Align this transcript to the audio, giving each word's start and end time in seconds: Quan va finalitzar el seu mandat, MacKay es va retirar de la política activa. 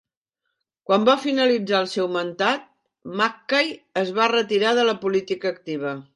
Quan 0.91 1.03
va 1.09 1.15
finalitzar 1.25 1.81
el 1.85 1.89
seu 1.93 2.09
mandat, 2.15 2.65
MacKay 3.21 3.71
es 4.05 4.13
va 4.21 4.29
retirar 4.35 4.75
de 4.81 4.89
la 4.91 4.99
política 5.07 5.55
activa. 5.57 5.97